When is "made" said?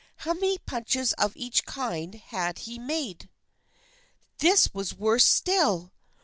2.79-3.29